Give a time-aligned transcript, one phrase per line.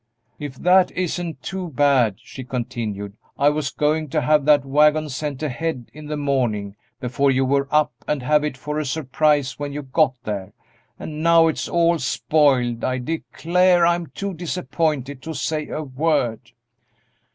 [0.39, 5.43] "If that isn't too bad!" she continued; "I was going to have that wagon sent
[5.43, 9.73] ahead in the morning before you were up and have it for a surprise when
[9.73, 10.53] you got there,
[10.97, 12.83] and now it's all spoiled.
[12.83, 16.51] I declare, I'm too disappointed to say a word!"